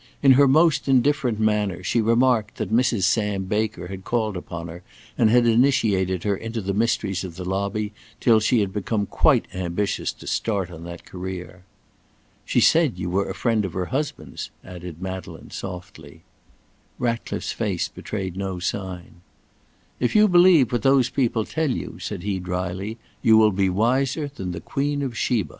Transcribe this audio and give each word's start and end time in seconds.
In 0.23 0.31
her 0.31 0.47
most 0.47 0.87
indifferent 0.87 1.39
manner 1.39 1.83
she 1.83 2.01
remarked 2.01 2.55
that 2.55 2.73
Mrs. 2.73 3.03
Sam 3.03 3.43
Baker 3.43 3.85
had 3.85 4.03
called 4.03 4.35
upon 4.35 4.67
her 4.67 4.81
and 5.15 5.29
had 5.29 5.45
initiated 5.45 6.23
her 6.23 6.35
into 6.35 6.59
the 6.59 6.73
mysteries 6.73 7.23
of 7.23 7.35
the 7.35 7.45
lobby 7.45 7.93
till 8.19 8.39
she 8.39 8.61
had 8.61 8.73
become 8.73 9.05
quite 9.05 9.45
ambitious 9.53 10.11
to 10.13 10.25
start 10.25 10.71
on 10.71 10.85
that 10.85 11.05
career. 11.05 11.65
"She 12.45 12.59
said 12.61 12.97
you 12.97 13.11
were 13.11 13.29
a 13.29 13.35
friend 13.35 13.63
of 13.63 13.73
her 13.73 13.85
husband's," 13.93 14.49
added 14.65 15.03
Madeleine 15.03 15.51
softly. 15.51 16.21
Ratcliffe's 16.97 17.51
face 17.51 17.87
betrayed 17.87 18.35
no 18.35 18.57
sign. 18.57 19.21
"If 19.99 20.15
you 20.15 20.27
believe 20.27 20.71
what 20.71 20.81
those 20.81 21.11
people 21.11 21.45
tell 21.45 21.69
you," 21.69 21.99
said 21.99 22.23
he 22.23 22.39
drily, 22.39 22.97
"you 23.21 23.37
will 23.37 23.51
be 23.51 23.69
wiser 23.69 24.31
than 24.33 24.51
the 24.51 24.61
Queen 24.61 25.03
of 25.03 25.15
Sheba." 25.15 25.49